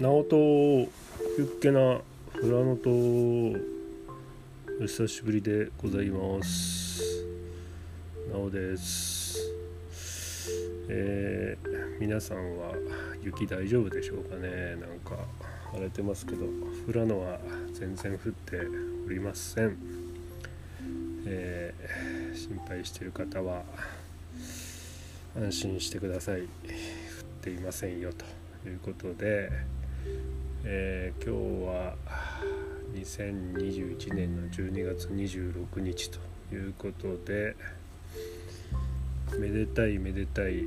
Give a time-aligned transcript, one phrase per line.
[0.00, 0.36] 直人
[1.38, 2.00] ゆっけな
[2.32, 7.02] 富良野とお久しぶりでございます。
[8.32, 9.40] 直です。
[10.88, 12.74] えー、皆さんは
[13.24, 14.76] 雪大丈夫でしょうかね。
[14.76, 15.16] なんか
[15.72, 16.46] 荒れてますけど
[16.86, 17.40] 富良野は
[17.72, 18.60] 全然降って
[19.04, 19.76] おりません。
[21.26, 23.64] えー、心配してる方は
[25.36, 26.42] 安心してください。
[26.42, 26.46] 降っ
[27.42, 28.24] ていませんよと
[28.68, 29.50] いうことで、
[30.64, 31.96] えー、今日は
[32.94, 36.18] 2021年の12月26日と
[36.54, 37.56] いうことで
[39.38, 40.64] めでたいめでたい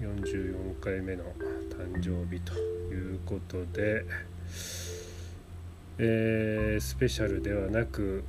[0.00, 1.24] 44回目の
[1.68, 4.04] 誕生日ということで、
[5.98, 8.24] えー、スペシャルではなく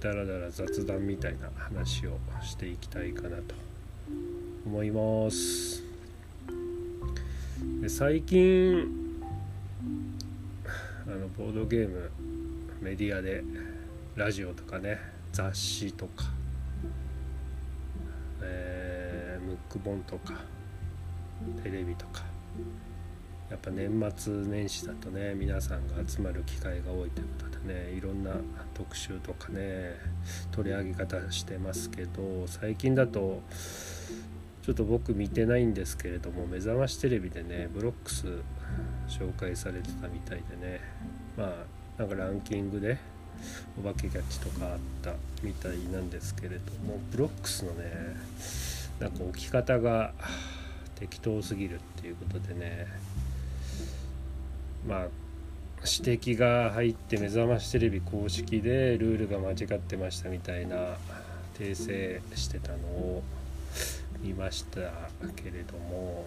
[0.00, 3.54] だらだら雑談みたいな話をしていきたいかなと
[4.66, 5.82] 思います。
[7.80, 9.05] で最近
[11.08, 12.10] あのボードゲーム
[12.80, 13.44] メディアで
[14.16, 14.98] ラジオとかね
[15.30, 16.24] 雑誌とか、
[18.42, 20.34] えー、ムック本とか
[21.62, 22.24] テレビとか
[23.48, 28.32] やっぱ年末年始だとね皆さんが集まる機会が多いということでねいろんな
[28.74, 29.94] 特集とかね
[30.50, 33.42] 取り上げ方してますけど最近だと
[34.62, 38.42] ちょっと僕見てないんですけれども目覚ましテレビでねブロックス
[39.08, 40.80] 紹介されてたみたいでね。
[41.36, 42.98] まあなんかランキングで
[43.78, 48.16] お化けキャッチとかあったみたいなんですけれどもブロックスのね
[49.00, 50.12] なんか置き方が
[50.96, 52.86] 適当すぎるっていうことでね
[54.86, 55.06] まあ
[55.84, 60.76] 指摘が入って目覚ましテレビ公式でルールが間違ってましたみたいな
[61.58, 63.22] 訂正してたのを
[64.20, 64.80] 見ました
[65.36, 66.26] けれども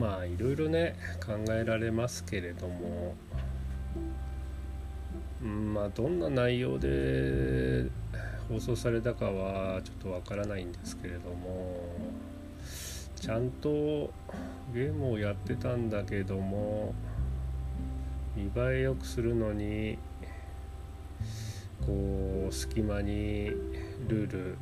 [0.00, 3.14] まあいろいろね考えられますけれども、
[5.42, 7.84] うん、まあどんな内容で
[8.48, 12.30] 放送されたかはちょっとわからないんですけれども。
[13.20, 14.10] ちゃんと
[14.72, 16.94] ゲームをやってたんだけども
[18.34, 19.98] 見栄え良くするのに
[21.84, 23.50] こう隙間に
[24.08, 24.56] ルール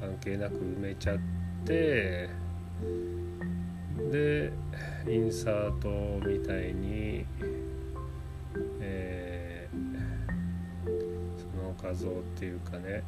[0.00, 1.18] 関係なく埋めちゃっ
[1.64, 2.28] て
[3.96, 4.52] で
[5.08, 5.88] インサート
[6.26, 7.24] みたいに、
[8.80, 10.90] えー、
[11.38, 13.02] その画像っていうかね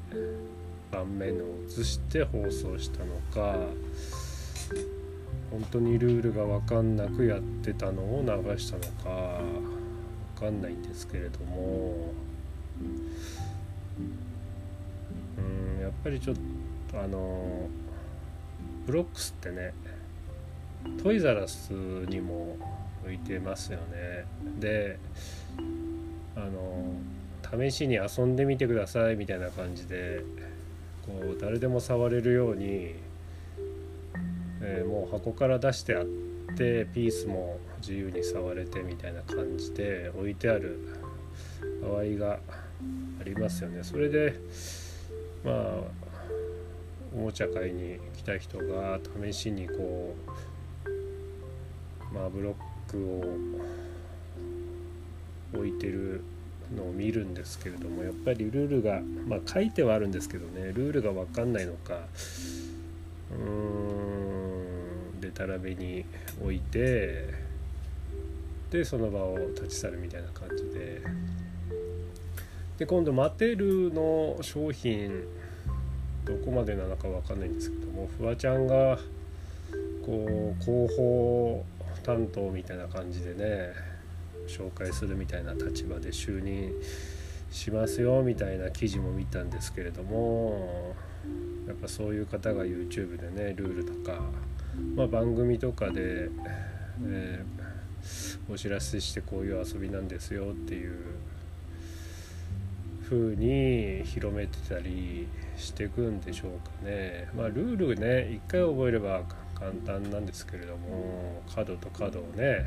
[0.90, 3.58] 盤面を映して放送したのか
[5.50, 9.40] 本当にルールが分かんなくやってたのを流したのか
[10.36, 12.12] 分かんないんですけれども
[15.38, 16.36] うんやっぱりちょっ
[16.90, 17.68] とあの
[18.86, 19.72] ブロックスってね
[21.02, 22.56] トイザラスにも
[23.04, 24.24] 浮いてますよね
[24.58, 24.98] で
[26.36, 30.22] あの試しに遊んでみてくださいみたいな感じで
[31.06, 32.94] こう誰でも触れるように
[34.60, 36.04] えー、もう箱から出してあっ
[36.56, 40.78] てピースも自由に触れてみたいな感じで置いてある
[41.82, 42.40] 場合が
[43.20, 43.82] ありますよね。
[43.82, 44.34] それで
[45.44, 45.54] まあ
[47.14, 50.30] おもちゃ買いに来た人が試しにこう
[52.28, 52.54] ブロッ
[52.90, 53.24] クを
[55.54, 56.22] 置いてる
[56.74, 62.00] のを見るんですけれどもやっぱりルールがまあ書いてはあるんですけどねルールが分かんないのか
[63.30, 66.04] うーんでたらめに
[66.42, 67.34] 置いて
[68.70, 71.02] でその場を立ち去るみたいな感じで。
[72.78, 75.10] で今度マテルの商品
[76.24, 79.00] どこまでなのか分かんないんですけどもフワちゃんが
[80.06, 81.64] こう広報
[82.08, 83.74] 担当みたいな感じでね
[84.46, 86.72] 紹介するみたいな立場で就任
[87.50, 90.94] しますよみたいな記事も見たんですけれども
[91.66, 94.22] やっぱそういう方が YouTube でねルールとか、
[94.96, 96.30] まあ、番組とかで、
[97.04, 100.96] えー、お知らせしてこういう遊びなんですよっていう
[103.06, 105.28] 風に広めてたり
[105.58, 107.28] していくんでしょうかね。
[107.36, 109.22] まあ、ルールね一回覚えれば
[109.58, 112.64] 簡単なんですけれども角と角をね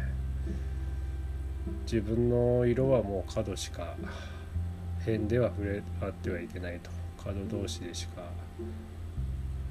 [1.83, 3.95] 自分の色はもう角しか
[4.99, 6.89] 辺では触れ合ってはいけないと。
[7.23, 8.23] 角同士でしか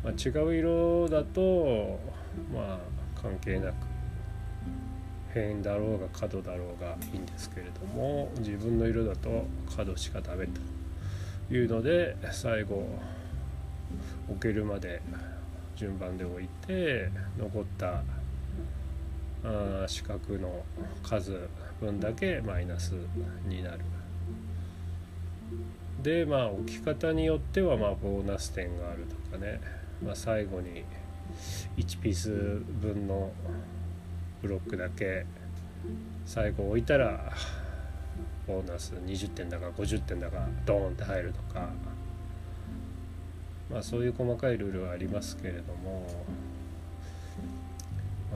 [0.03, 1.99] まあ、違う色だと
[2.55, 2.79] まあ
[3.21, 3.75] 関係なく
[5.35, 9.45] 辺だろうが角だろうがいいんですけれども自分の色だと
[9.77, 12.87] 角しかダメというので最後
[14.29, 15.03] 置けるまで
[15.81, 18.03] 順番で置いて残った
[19.43, 20.63] あ四角の
[21.03, 21.49] 数
[21.81, 22.93] 分だけマイナス
[23.49, 23.81] になる。
[26.03, 29.59] でまあ置き方によってはまあボーナス点があるとかね、
[30.05, 30.85] まあ、最後に
[31.79, 32.29] 1ピース
[32.83, 33.33] 分の
[34.43, 35.25] ブロックだけ
[36.27, 37.33] 最後置いたら
[38.47, 41.71] ボーナス20点だか50点だかドーンって入るとか
[43.71, 46.07] まあそういう細かいルールはありますけれども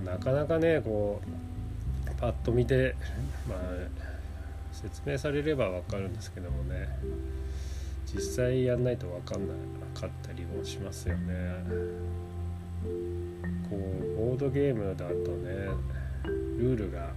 [0.05, 1.21] なかなかねこ
[2.07, 2.95] うパッと見て
[3.49, 3.59] まあ
[4.73, 6.89] 説明されれば分かるんですけどもね
[8.13, 9.55] 実際やんないと分かんな
[10.01, 11.55] かったりもしますよね。
[13.69, 15.69] こうボードゲームだとね
[16.59, 17.11] ルールが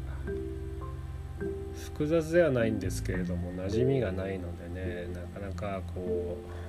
[1.86, 6.67] 複雑ではないんですけれども馴染みがないのでねなかなかこう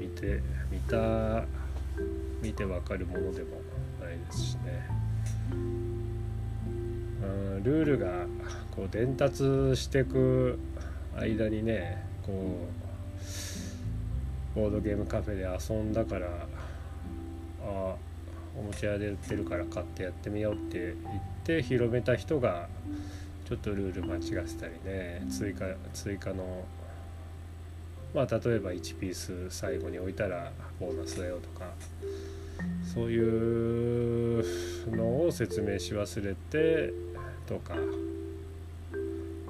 [0.00, 1.44] 見て見た
[2.42, 3.60] 見てわかるものでも
[4.00, 4.88] ないですしね。
[5.52, 5.78] うん
[7.62, 8.26] ルールが
[8.74, 9.42] こう伝達
[9.74, 10.58] していく
[11.16, 12.68] 間にねこ
[14.54, 16.28] うボードゲームカフェで遊んだから
[17.62, 17.94] あ
[18.56, 20.94] おもちゃ屋で売ってるから買ってやってみようって言っ
[21.44, 22.68] て広めた人が
[23.48, 26.64] ちょっとルール間違ってたりね追加追加の
[28.14, 31.70] まあ例えば1ピース最後に置いたらボーナスだよとか
[32.94, 36.92] そういうのを説明し忘れて
[37.46, 37.74] とか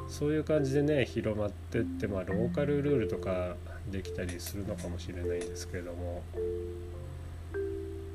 [0.09, 3.55] そういう感じでね広まってってまあローカルルールとか
[3.91, 6.23] できたりするのかもしれないですけども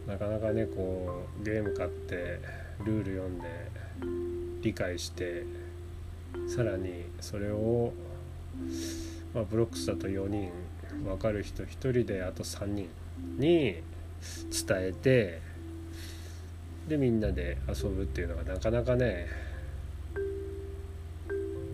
[0.08, 2.40] なかなかねこうゲーム買って
[2.84, 3.48] ルール読んで
[4.62, 5.46] 理解して
[6.48, 7.94] さらにそれを、
[9.34, 10.52] まあ、ブロックスだと4人
[11.04, 12.90] 分かる人1人であと3人
[13.38, 13.84] に伝
[14.72, 15.42] えて
[16.88, 19.28] でみんなで遊ぶっていうのがなかなかね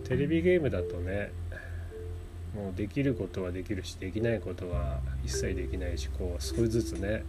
[0.04, 1.32] テレビゲームだとね
[2.54, 7.24] もうできることはできるしできないことは一切できないしこう少しずつね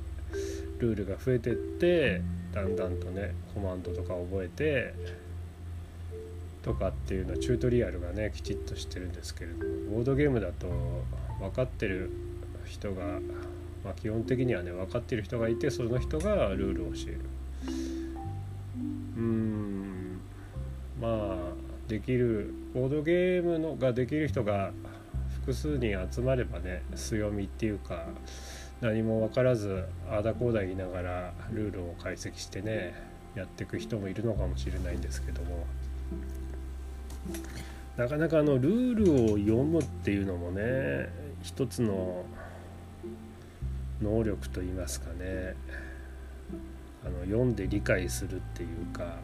[0.80, 2.22] ルールが増えてって
[2.54, 4.94] だんだんとねコマンドとか覚えて
[6.63, 10.68] とかっていうのはチュートリアルがねきちっとしてるんですけれどもボードゲームだと
[11.40, 12.12] 分かってる
[12.66, 13.19] 人が、
[13.84, 17.22] まあ、基本的にはね分かってる人がいてその人がルールを教える。
[19.18, 20.22] うん。
[21.00, 21.36] まあ
[21.88, 24.72] できるボードゲームのができる人が
[25.42, 28.06] 複数人集まればね強みっていうか
[28.81, 32.94] 何も分からずあだこうだ言いながらルールを解析してね
[33.36, 35.66] やっていく人もいるのかもしれないんですけども。
[37.98, 41.10] なかなかあのルールを読むっていうのもね
[41.44, 42.24] 一つの
[44.02, 45.56] 能力といいますかね。
[47.06, 49.18] あの読んで理解するっていうか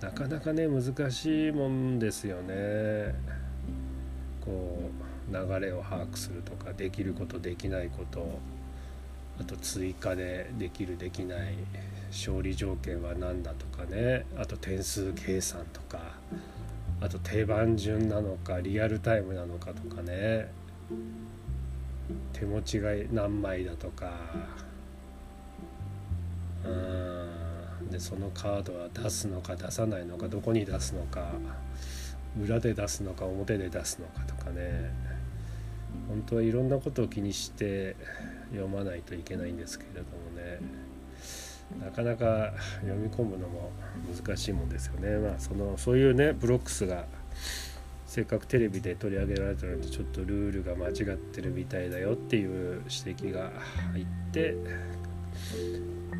[0.00, 3.14] なかなかね難しいもんですよね。
[4.44, 4.90] こ
[5.30, 8.38] う流れを把握するとかできることできないこと。
[9.40, 11.54] あと追加でできるできない。
[12.10, 14.24] 勝利条件は何だとかね。
[14.36, 16.14] あと点数計算とか。
[17.00, 20.50] あと定番順なのかリアルタイムなのかとかね。
[22.32, 24.12] 手持ちが何枚だとか。
[26.64, 26.68] う
[27.86, 31.30] んでそのカードは出すのか出さないのかどこに出すのか
[32.42, 34.90] 裏で出すのか表で出すのかとかね。
[36.08, 37.96] 本当はいろんなことを気にして
[38.50, 40.58] 読まないといけないんですけれどもね。
[41.76, 43.70] なかなか読み込むのも
[44.14, 45.18] 難しいもんですよね。
[45.18, 47.04] まあ、そのそういうねブロックスが
[48.06, 53.52] せっかくテレビで取り上げられたのにちょっとルールが間違ってるみたいだよっていう指摘が
[53.92, 54.54] 入って、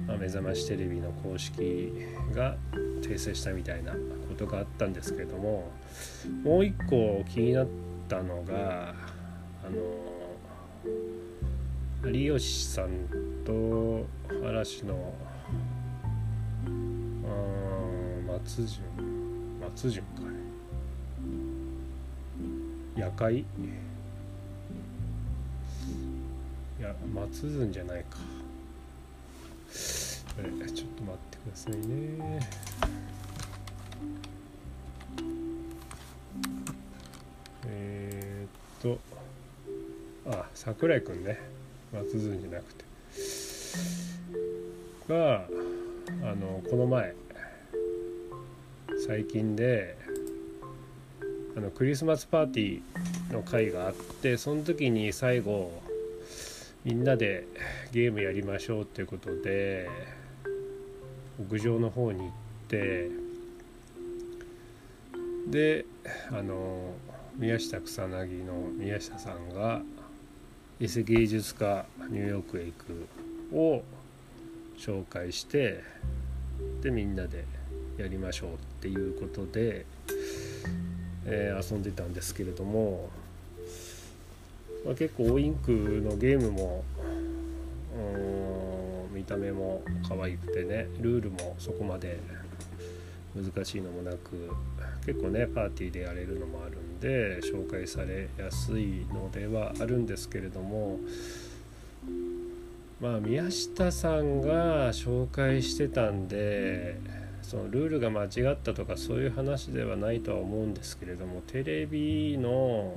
[0.06, 1.94] まあ、目覚ましテレビの公式
[2.34, 2.56] が
[3.00, 3.98] 訂正したみたいなこ
[4.36, 5.70] とがあったんですけども
[6.44, 7.66] もう一個気になっ
[8.06, 8.94] たのが
[9.66, 9.80] あの
[12.04, 12.90] 有吉さん
[13.46, 14.06] と
[14.46, 15.14] 嵐の
[18.44, 18.84] 松潤。
[19.60, 20.22] 松潤か。
[22.94, 23.38] 夜会？
[23.40, 23.44] い
[26.80, 28.18] や松潤じゃないか。
[29.66, 32.48] ちょっと待ってくださいね。
[37.66, 39.00] えー、っと。
[40.30, 41.40] あ桜井くんね。
[41.92, 42.84] 松潤じゃなくて。
[45.08, 45.48] が
[46.22, 47.16] あのこの前。
[49.06, 49.96] 最近で
[51.56, 55.70] あのクリスマスパーティーの会があってその時に最後
[56.84, 57.46] みんなで
[57.92, 59.88] ゲームやりましょうっていうことで
[61.38, 62.30] 屋上の方に行っ
[62.68, 63.10] て
[65.46, 65.84] で
[66.30, 66.92] あの
[67.36, 69.82] 宮下草薙の宮下さんが
[70.80, 73.82] エセ芸術家ニューヨークへ行くを
[74.76, 75.82] 紹介して
[76.82, 77.44] でみんなで
[77.98, 79.84] やりましょうっていうことで、
[81.26, 83.10] えー、遊んでたんですけれども、
[84.86, 86.84] まあ、結構オインクのゲームも
[89.12, 92.20] 見た目も可愛くてねルールもそこまで
[93.34, 94.48] 難しいのもなく
[95.04, 101.00] 結構ねパーティーでやれるのもあるんで紹介されやすいのではあるんですけれども
[103.00, 106.96] まあ宮下さんが紹介してたんで
[107.42, 112.94] そのルールが間違ったとかそういう話ではないとは思うんですけれどもテレビの、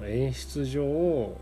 [0.00, 1.36] うん、演出上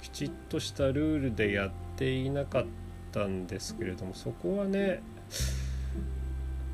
[0.00, 2.64] きちっとしたルールでやっていなかっ
[3.12, 5.02] たんですけれどもそこはね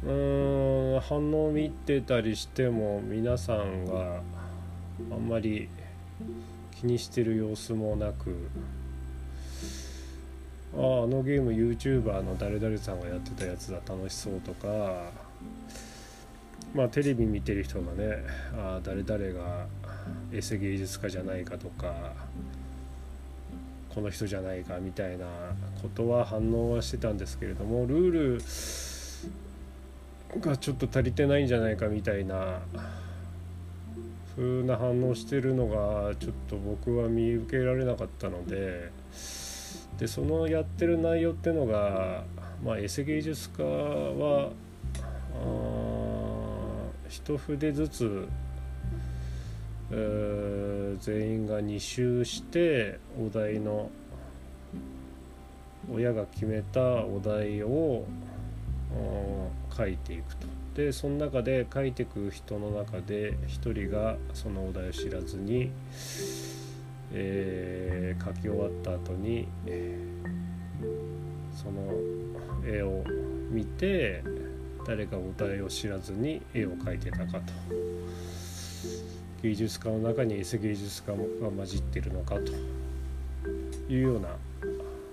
[0.04, 4.20] うーん反応を見てたりしても皆さんが
[5.10, 5.68] あんまり
[6.80, 8.48] 気にしてる様子もなく
[10.76, 15.26] あああのゲーム YouTuber の誰々さんがやってたやつだ楽しそうとか。
[16.74, 18.22] まあテレビ見てる人がね
[18.54, 19.66] ああ誰々が
[20.30, 22.12] エセ芸術家じゃないかとか
[23.94, 25.24] この人じゃないかみたいな
[25.80, 32.60] ことは反応はしてたんですけれどもルールがちょっと足りてないんじゃないかみたいな
[34.36, 38.90] 風な反応してるのがちょっと僕は見受けられなかったので
[39.98, 42.24] でそのやってる内容っていうのが、
[42.64, 44.50] まあ、エセ芸術家は
[47.08, 48.28] 一筆ずつ、
[49.90, 53.90] え、全員が2周してお題の
[55.92, 58.04] 親が決めたお題を
[59.76, 60.46] 書いていくと。
[60.74, 65.70] でその中で書いていく人の中で1人がそのお題を知らずに、
[67.12, 69.48] えー、書き終わった後に、
[71.54, 71.82] その
[72.66, 73.02] 絵を
[73.50, 74.22] 見て
[74.86, 77.52] 誰がお題を知らずに絵を描いてたかと。
[79.42, 81.18] 芸術家の中にエセ芸術家が
[81.50, 82.52] 混じってるのかと。
[83.88, 84.30] いうような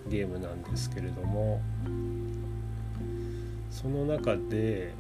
[0.10, 1.62] ゲームなんですけれども。
[3.84, 4.94] その中で、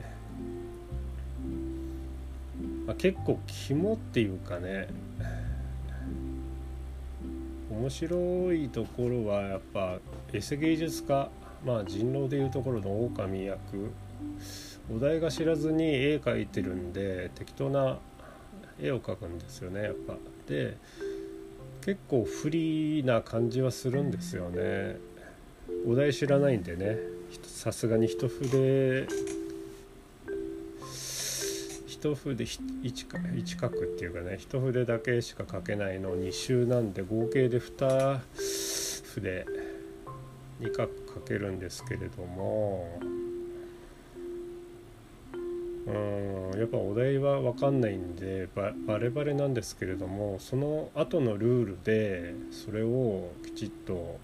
[2.88, 4.88] まあ、結構肝っていうかね
[7.73, 9.97] 面白いところはやっぱ
[10.31, 11.29] エセ芸術家
[11.65, 13.91] まあ人狼でいうところの狼役
[14.93, 17.97] お題が知らずに絵描いてるんで適当な
[18.79, 20.15] 絵を描くんですよねやっぱ。
[20.47, 20.77] で
[21.81, 24.97] 結構不利な感じはするんですよね。
[25.87, 26.97] お題知らないんでね
[27.43, 29.07] さすがに一筆
[32.03, 38.19] 一筆一一画っていうかね一筆だけしか書けないの2周なんで合計で2
[39.15, 39.45] 筆
[40.60, 43.00] 2画書けるんですけれども
[45.88, 45.91] う
[46.57, 54.19] んやっぱお題は分かんないんでバレバレなんですけれどもその後のルールでそれをきちっと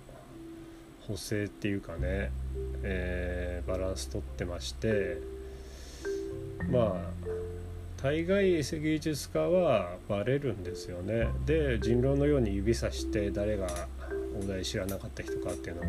[1.07, 2.31] 補正っていうかね、
[2.83, 5.21] えー、バランスとってまして
[6.69, 7.38] まあ
[8.01, 11.27] 大概芸術家はバレるんですよね。
[11.45, 13.67] で人狼のように指さして誰が
[14.41, 15.87] お題知らなかった人かっていうのは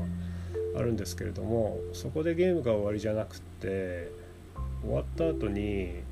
[0.76, 4.10] あるんですけれどもそこでゲームが終わりじゃなくって
[4.82, 6.02] 終わった後に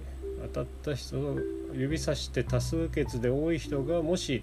[0.43, 1.41] 当たった人の
[1.75, 4.41] 指さして多数決で多い人がもし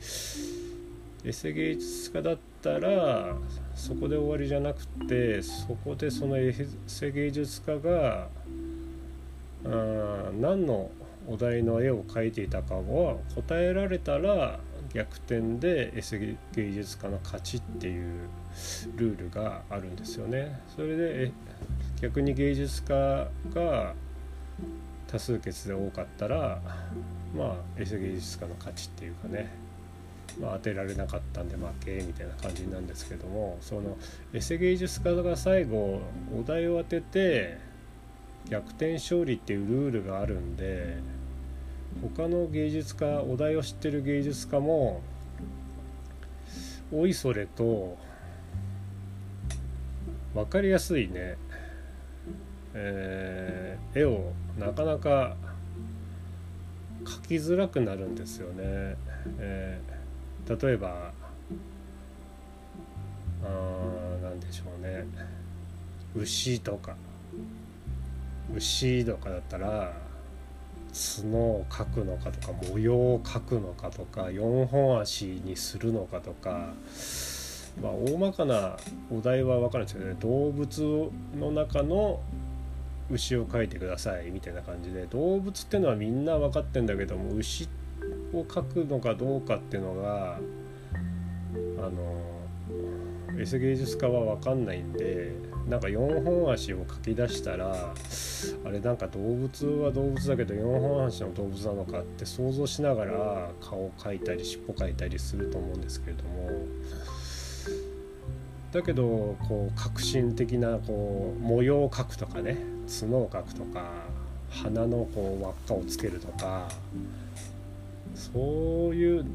[1.23, 3.33] エセ芸術家だったら
[3.75, 6.53] そこで終わりじゃなくてそこでそのエ
[6.85, 8.27] セ芸術家が
[9.65, 10.91] あ何の
[11.27, 14.59] お題の絵を描いていたかは答えられたら
[14.93, 18.29] 逆転でエセ芸術家の勝ちっていう
[18.95, 20.61] ルールがあるんですよね。
[20.75, 21.31] それで
[22.01, 23.93] 逆に芸術家が
[25.07, 26.61] 多数決で多かったら
[27.35, 29.65] まあエセ芸術家の勝ちっていうかね
[30.39, 33.97] まあ、当てられなかったんで負けみたいな感じなんですけどもその
[34.33, 36.01] エセ芸術家が最後
[36.37, 37.57] お題を当てて
[38.49, 40.97] 逆転勝利っていうルールがあるんで
[42.15, 45.01] 他の芸術家お題を知ってる芸術家も
[46.91, 47.97] おいそれと
[50.33, 51.37] 分かりやすいね、
[52.73, 55.35] えー、絵をなかなか
[57.03, 58.95] 描きづらくなるんですよね。
[59.39, 59.95] えー
[60.47, 61.11] 例えば
[63.43, 63.47] あ
[64.21, 65.05] 何でしょうね。
[66.15, 66.95] 牛とか。
[68.53, 69.93] 牛とかだったら
[70.93, 76.73] 角を描くのかとか模様を描くのかとか4本足にするのかとか。
[77.81, 78.77] まあ、大まかな
[79.11, 82.21] お題は分かるんですけどね動物の中の
[83.11, 87.67] 牛を描いてくださいみたいな感じで動物ってのはみんな分かってんだけども牛
[88.33, 90.39] を描くのかどうかっていうのが
[91.77, 91.91] あの
[93.37, 95.33] エセ芸術家は分かんないんで
[95.67, 97.93] なんか4本足を描き出したら
[98.65, 106.51] あれなんか動物は動物だけど4本足の動物なのかって想像しながら顔を描いたり尻尾描いたりすると思うんですけれども。
[108.71, 113.89] だけどこう革新的なこう模様を描くとかね角を描くとか
[114.49, 116.67] 鼻のこう輪っかをつけるとか
[118.13, 119.25] そういう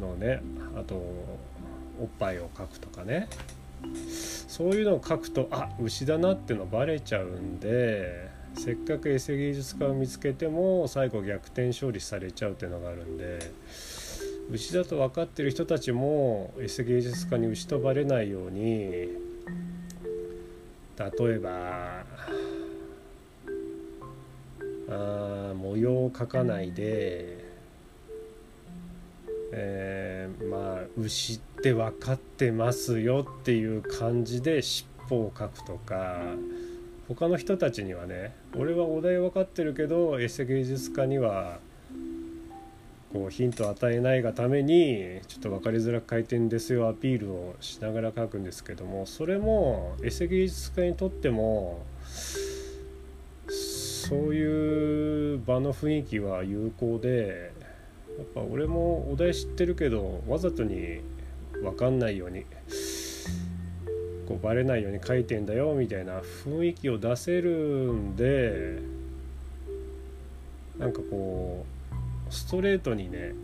[0.00, 0.40] のね。
[0.76, 0.94] あと
[2.00, 3.28] おっぱいを描くとかね。
[4.48, 13.38] そういうのを描くとあ牛だなってのバレちゃうんでせっかくエセ芸術家を見つけても最後逆転勝利されちゃうっていうのがあるんで
[14.50, 19.14] 牛だと分かってる人たちもエセ芸術家に牛とバレないように例
[21.20, 22.04] えば
[24.90, 27.47] あ模様を描かないで、
[29.52, 36.20] えー、まあ牛って分かってますよっていう感じで尻尾を描くとか
[37.08, 41.58] 他の人たちにはね俺はお題分かってるけどエセ芸術家には
[43.12, 51.86] こうヒントを与えないがためにちょっと分かりづらく回転ですよアピールをしながら書くんですけどもそれもエセ芸術家にとっても
[53.48, 57.52] そういう場の雰囲気は有効で
[58.18, 61.00] やっぱ俺もお題知ってるけどわざとに
[61.62, 62.44] 分かんないように
[64.26, 67.50] こうバレないように書いてんだよみたいな雰囲気を出せる
[67.92, 68.80] んで
[70.78, 71.64] なんかこ
[72.28, 73.34] うストレートにね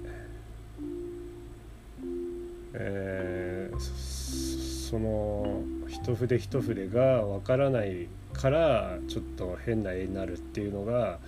[2.77, 11.21] えー、その一筆一筆が分からないからちょっと変な絵になるっていうのが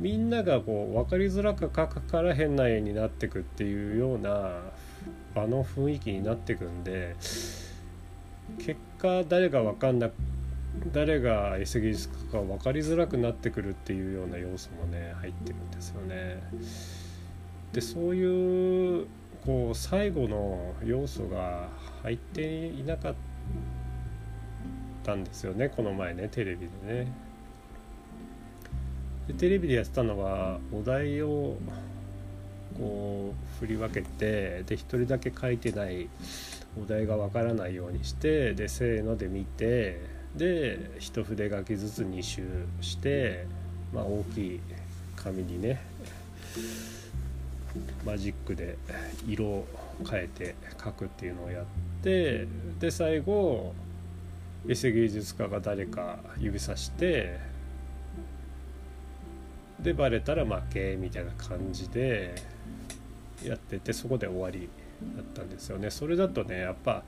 [0.00, 4.62] みんながこう分かりづらく描くから変な絵になってくっていうような
[5.34, 7.14] 場の雰囲気になってくんで
[8.58, 10.08] 結果誰が分かんな
[10.92, 16.42] 誰がエセ芸術家か分かりづらくなってくるっていうような要素もね入ってるんですよね。
[17.72, 19.06] でそういう
[19.44, 21.68] こう最後の要素が
[22.02, 23.14] 入っていなかっ
[25.04, 27.29] たんですよねこの前ねテレビでね。
[29.30, 31.56] でテレビでやってたのはお題を
[32.76, 36.08] こう振り分けてで1人だけ書いてない
[36.80, 40.00] お題がわからないようにしてでせーので見て
[40.36, 42.42] で一筆書きずつ2周
[42.80, 43.46] して、
[43.92, 44.60] まあ、大きい
[45.16, 45.80] 紙にね
[48.04, 48.76] マジックで
[49.28, 49.66] 色を
[50.08, 51.64] 変えて書くっていうのをやっ
[52.02, 52.46] て
[52.80, 53.74] で最後
[54.68, 57.49] エセ芸術家が誰か指さして
[59.82, 62.34] でバレたら負けみたいな感じで
[63.42, 64.68] やっててそこで終わり
[65.16, 65.90] だったんですよね。
[65.90, 67.02] それだとねやっぱ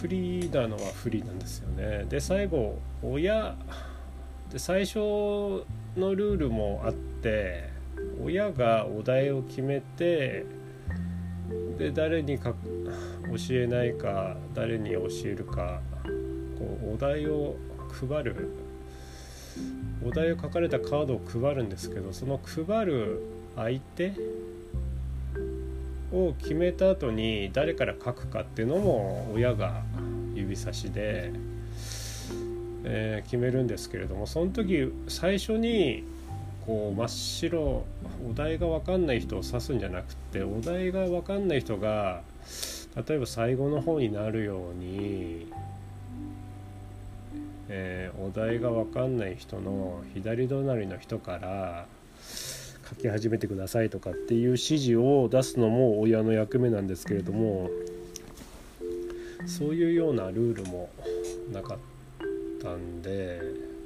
[0.00, 2.04] 不利なのは不利なんですよね。
[2.08, 3.56] で最後親
[4.50, 4.98] で最初
[5.96, 7.70] のルールもあって
[8.22, 10.46] 親がお題を決めて
[11.78, 12.54] で誰にか
[13.24, 15.80] 教えないか誰に教えるか
[16.58, 17.56] こうお題を
[18.08, 18.50] 配る
[20.04, 23.22] お題を書かれたカードを配るんですけどその配る
[23.56, 24.12] 相手
[26.12, 29.82] を決めた後に誰から書くかっていうのも親が
[30.34, 31.32] 指差しで、
[32.84, 36.04] えー、決めるんですけれどもその時最初に
[36.66, 37.84] こう真っ白
[38.28, 42.22] お題が分かんない人を指すんじゃなくてお題が分かんない人が
[43.08, 45.52] 例えば最後の方になるように、
[47.68, 51.86] えー、お題が分かんない人の左隣の人から
[52.88, 57.68] 書き始めてくださいとかっていう指示を出すのも親の役目なんですけれども
[59.46, 60.88] そういうようなルールも
[61.52, 61.78] なかっ
[62.62, 63.40] たんで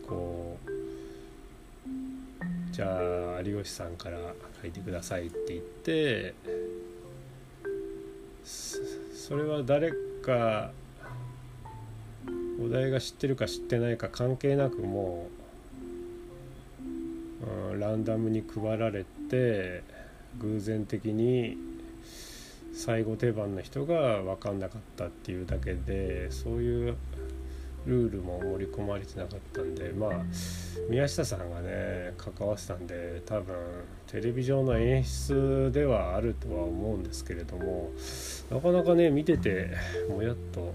[0.07, 0.71] こう
[2.73, 4.19] じゃあ有吉さんから
[4.61, 6.35] 書いてくださいって言って
[9.15, 10.73] それは誰か
[12.63, 15.29] お題が知ってるか知ってないか関係なくも
[17.73, 19.83] うランダムに配られて
[20.39, 21.57] 偶然的に
[22.75, 26.97] 最後手番の人が分かんなかったっていうだけでそういう
[27.87, 30.11] ルールも盛り込まれてなかったんでまあ
[30.91, 33.57] 宮下さんがね関わってたんで多分
[34.07, 37.91] テレビ上の演出ではあるとは思うんですけれども
[38.51, 39.71] なかなかね見てて
[40.11, 40.75] もやっと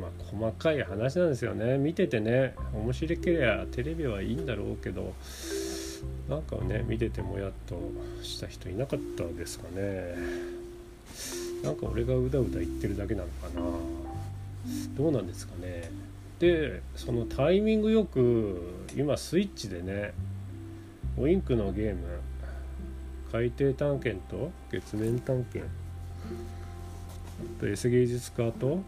[0.00, 1.78] まあ細かい話なんですよね。
[1.78, 5.12] 見ててね面白ければテレビはいいんだろうけど
[6.28, 7.78] なんかね見ててもやっと
[8.22, 10.14] した人いなかったですかね。
[11.62, 13.62] なんか俺がうだうだ言ってるだけなのかな。
[14.96, 15.90] どうなんですかね。
[16.38, 18.60] でそのタイミングよく
[18.96, 20.12] 今スイッチでね
[21.16, 22.00] ウインクのゲーム
[23.30, 25.70] 海底探検と月面探検
[27.60, 28.80] と S 芸術家と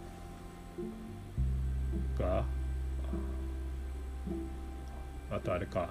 [2.18, 2.44] が
[5.31, 5.88] あとあれか。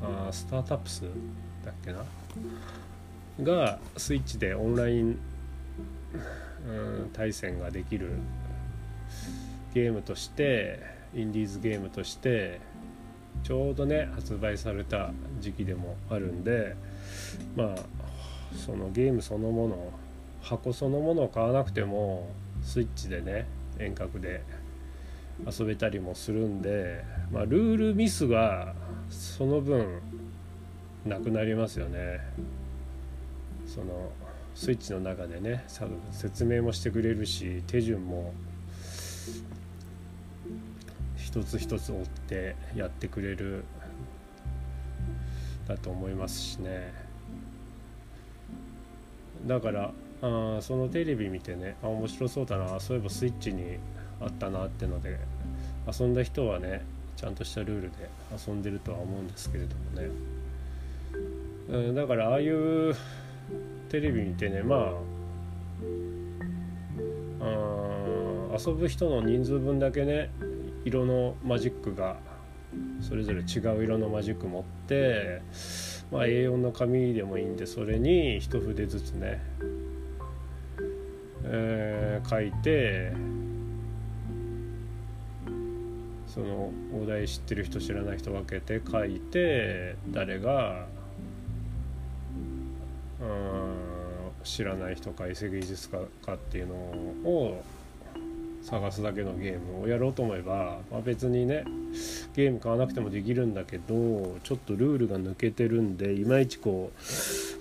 [0.00, 1.02] あスタートアップス
[1.64, 2.04] だっけな。
[3.42, 5.18] がスイッチでオンライン、
[6.66, 6.72] う
[7.06, 8.12] ん、対戦ができる
[9.74, 10.80] ゲームとして
[11.14, 12.60] インディーズゲームとして
[13.44, 16.74] ちょうどね発売された時期でもあるんで
[17.56, 17.76] まあ
[18.56, 19.92] そのゲームそのもの
[20.42, 22.28] 箱そのものを買わなくても
[22.62, 23.46] スイッチでね
[23.78, 24.42] 遠隔で
[25.46, 28.74] 遊べたりもするんで、まあ、ルールミスが
[29.10, 30.00] その分
[31.06, 32.20] なくなりますよね。
[33.66, 34.10] その
[34.54, 35.64] スイッチの中でね
[36.10, 38.32] 説明もしてくれるし手順も
[41.16, 43.64] 一つ一つ追ってやってくれる
[45.68, 46.92] だと思いますしね
[49.46, 53.78] だからあそのテレビ見てねあ面白そうだなそういえばスイッチに
[54.20, 55.18] あったなってので
[55.86, 56.84] 遊んだ人はね
[57.16, 58.08] ちゃんとしたルールで
[58.46, 60.10] 遊んでるとは思うんですけれどもね、
[61.68, 62.94] うん、だからああいう
[63.88, 65.18] テレビ見てねまあ
[68.58, 70.30] 遊ぶ人の人数分だけね
[70.84, 72.16] 色のマジックが
[73.00, 75.42] それぞれ違う色のマジック持って、
[76.10, 79.40] まあ、A4 の紙でもいいんでそれに一筆ずつね、
[81.44, 83.12] えー、書いて
[86.38, 86.70] その
[87.02, 90.86] お題知ってる人知らない人分けて書いて誰が
[93.20, 97.64] うん知らない人か遺跡技術家かっていうのを
[98.62, 101.64] 探すだけのゲームをやろうと思えば、まあ、別にね
[102.36, 106.92] ゲーム買わなくてもできるんだけどちょっとルールが抜けてるんでいまいちこ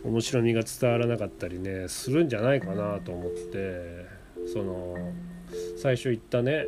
[0.03, 4.05] う面白みが伝わらなかったりねするんじゃないかなと思って
[4.53, 5.13] その
[5.81, 6.65] 最初言ったね、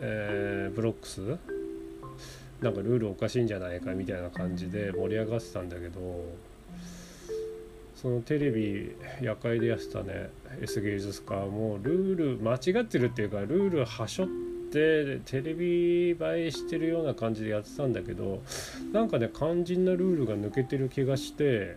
[0.00, 1.20] えー、ブロックス？
[2.60, 6.00] なんかルールおかしいんじゃないかみたいな感じで盛り上がってたんだけど
[7.94, 14.28] そのテレビ夜会でやってたね S 芸術家もルール間違ってるっていうかルールはしょっ
[14.70, 18.42] てテレビ映えしてるような感じでやってたんだけど
[18.92, 21.76] なんかね肝心なルールが抜けてる気がして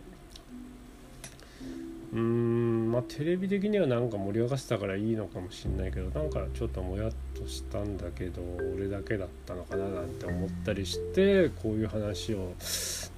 [2.13, 8.41] うーんまあテレビ的にはなんか盛り上がってたからいいのかもしんないけどなんかちょっともやっとしたんだけど
[8.76, 12.54] 俺だけだったのかななんて思ったりしてこういう話を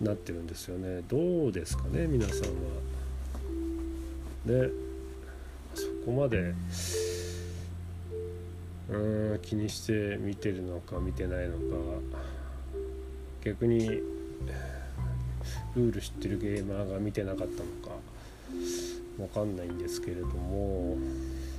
[0.01, 2.45] なってるんですよねどうですかね皆さんは。
[4.45, 4.69] で
[5.73, 6.53] そこまで
[8.89, 8.97] う
[9.35, 11.59] ん気にして見てるのか見てないのか
[13.43, 17.99] 逆にルール知ってるゲーマーが見てなかったのか
[19.19, 20.97] わかんないんですけれども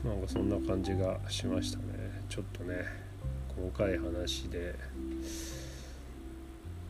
[0.05, 1.85] なんかそんな感じがしましたね。
[2.29, 2.85] ちょっとね
[3.57, 4.75] 細かい話で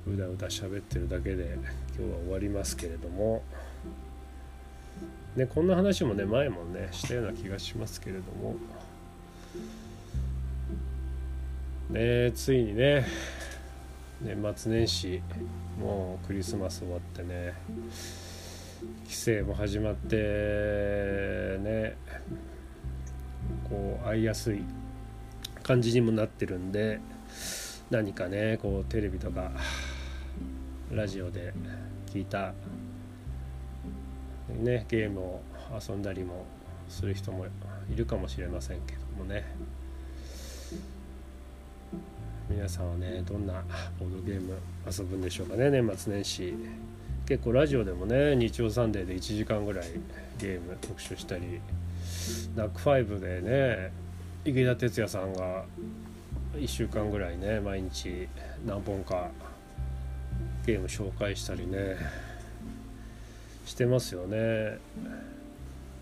[0.07, 1.59] うだうだ喋ってるだけで
[1.97, 3.43] 今日は終わりますけれども。
[5.37, 8.57] ね、こんな話もね前もねしたような気がしますけれども。
[11.91, 13.07] ねついにね
[14.21, 15.23] 年末年始
[15.79, 17.55] もうクリスマス終わってね。
[19.09, 21.97] 帰省も始まってね
[23.69, 24.63] こう会いやすい
[25.63, 27.01] 感じにもなってるんで
[27.91, 29.51] 何かねこうテレビとか
[30.91, 31.53] ラジオで
[32.07, 32.53] 聞いた
[34.49, 35.41] ねゲームを
[35.89, 36.45] 遊んだりも
[36.89, 37.47] する人も
[37.91, 39.45] いるかもしれませんけどもね。
[42.49, 43.65] 皆さんはねどんな
[43.99, 44.55] ボードゲーム
[44.89, 46.55] 遊ぶんでしょうかね年末年始。
[47.27, 49.87] 結構ラジオでもね日曜サンデーで1時間ぐらい
[50.39, 51.61] ゲーム特集したり
[52.55, 53.91] ナックファイブでね
[54.45, 55.65] 池田哲也さんが
[56.55, 58.29] 1週間ぐらいね毎日
[58.65, 59.31] 何本か
[60.65, 61.97] ゲーム紹介したりね
[63.67, 64.79] してますよね。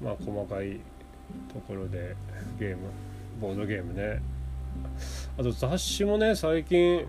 [0.03, 0.81] まあ細かい
[1.53, 2.15] ところで
[2.59, 2.83] ゲーム
[3.41, 4.21] ボードゲームね。
[5.39, 7.07] あと雑誌もね最近、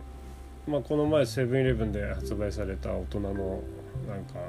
[0.67, 3.61] まあ、この前セブンイレブンで発売された大人の
[4.07, 4.39] なんか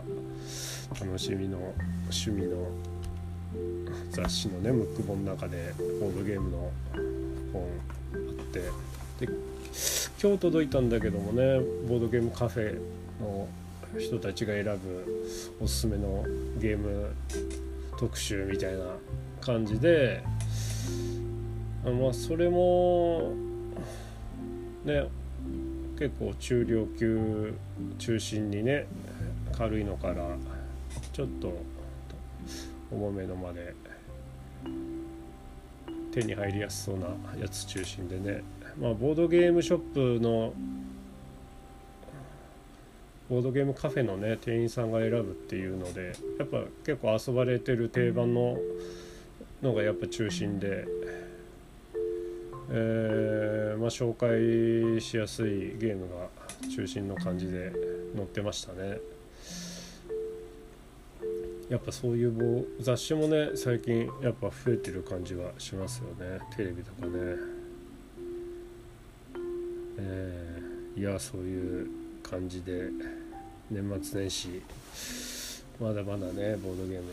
[1.01, 1.59] 楽しみの
[2.05, 2.71] 趣味の
[4.11, 6.73] 雑誌のねムック本の中でボードゲームの
[7.53, 7.63] 本
[8.13, 8.61] あって
[9.27, 9.33] で
[10.23, 12.79] 今日届いたんだけどもねボードゲームカフェ
[13.23, 13.49] の
[13.99, 14.79] 人たちが選ぶ
[15.61, 16.25] おすすめの
[16.59, 17.11] ゲーム
[17.99, 18.85] 特集みたいな
[19.41, 20.23] 感じで
[21.85, 23.33] まあそれも
[24.85, 25.07] ね
[25.99, 27.55] 結構中量級
[27.99, 28.87] 中心にね
[29.57, 30.37] 軽いのから
[31.13, 31.53] ちょっと
[32.91, 33.75] 重めのまで
[36.13, 37.07] 手に入りやすそうな
[37.41, 38.43] やつ中心でね。
[38.81, 40.53] まあボードゲームショップの
[43.29, 48.57] ボードゲームカフェのね店員さんが選ぶっていうのでやっぱ結構遊ばれてる定番の
[49.63, 50.87] のがやっぱ中心で、
[52.71, 56.29] えー、まあ、紹介しやすいゲームが
[56.75, 57.73] 中心の感じで
[58.15, 58.99] 載ってましたね。
[61.69, 66.39] やっぱそういう雑誌もね最近やっぱ増えてる感じはしますよね。
[66.57, 67.57] テレビとかね。
[69.99, 71.89] えー、いやそういう
[72.23, 72.91] 感じで
[73.71, 74.63] 年末年始
[75.81, 77.13] まだまだねボードゲーム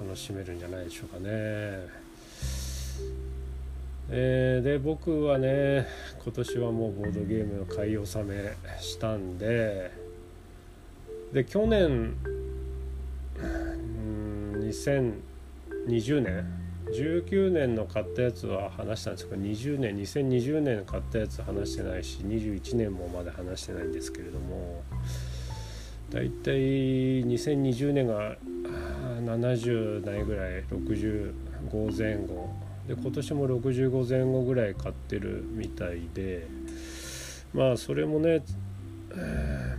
[0.00, 2.04] 楽しめるんじゃないでしょうかね。
[4.10, 5.86] えー、で僕はね
[6.22, 10.03] 今年はもうボードゲームの買い納めしたんで
[11.34, 12.14] で去年
[14.56, 16.44] 2020年
[16.86, 24.84] ？19年の買ったやつは話したんですけど20年2020年買ったやつ話してないし21年もまだ話してないんですけれども
[26.10, 26.54] だいたい
[27.24, 28.36] 2020年が
[29.24, 32.48] 70代ぐらい65前後。
[32.86, 36.46] で今年も65前後ぐらい買ってるみたいで
[37.52, 38.42] まあそれもね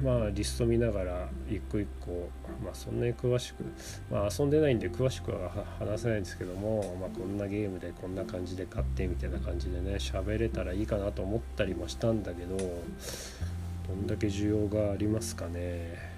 [0.03, 2.29] まあリスト見ながら一個一個
[2.63, 3.63] まあそんなに詳しく
[4.11, 16.15] まあ遊んでないんで詳しくは話せないんですけども、まあ、こんなゲームでこんな感じで買ってみたいな感じでね喋れたらいいかなと思ったりもしたんだけどどんだけ需要がありますかね。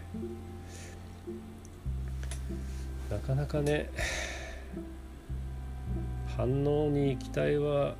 [3.10, 3.90] なかなかね
[6.36, 7.96] 反応に期待は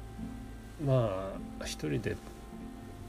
[0.86, 2.16] まあ一人で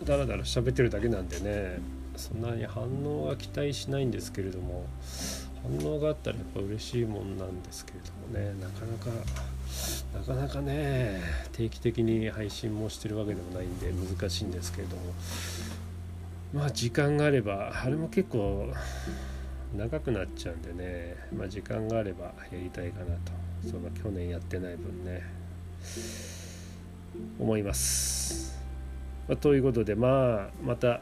[0.05, 1.97] ダラダラ喋ってるだけなんでね。
[2.18, 4.85] そんなに反応は期待しないんですけれども
[5.62, 9.11] 反応があったらやっぱ嬉しいもんなんですけれどもねなかなか
[10.18, 11.20] なかなかね
[11.52, 15.02] 定期的に配信もしてるわけでもないんで難しいんですけれども。
[16.50, 18.72] まあ時間があればあれも結構
[19.76, 23.33] 長くなっちゃうんでねまあ時間があればやりたいかなと。
[23.66, 25.22] その去年やってない分ね。
[27.38, 28.59] 思います、
[29.28, 31.00] ま、ということでまあまた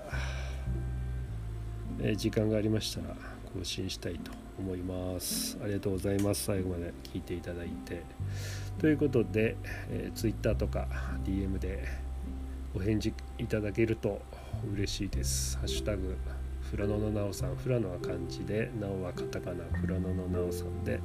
[2.00, 3.14] え時間がありましたら
[3.54, 5.58] 更新したいと思います。
[5.62, 6.44] ありがとうございます。
[6.44, 8.02] 最後まで聞いていただいて。
[8.78, 9.56] ということで、
[9.90, 10.86] え、Twitter とか
[11.24, 11.84] DM で
[12.74, 14.20] お返事いただけると
[14.74, 15.56] 嬉しいです。
[15.58, 16.16] ハッシュタグ
[16.70, 17.56] フラノのなおさん。
[17.56, 19.64] フラノは漢字でなおはカタカナ。
[19.78, 21.00] フラノのなおさんで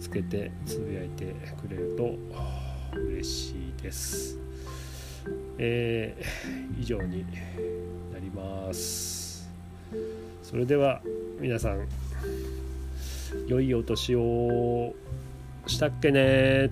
[0.00, 2.14] つけてつぶやいてくれると
[2.98, 4.38] 嬉しいです。
[5.58, 7.24] えー、以上に
[8.12, 9.19] なります。
[10.42, 11.00] それでは
[11.40, 11.86] 皆さん
[13.46, 14.94] 良いお年を。
[15.66, 16.70] したっけね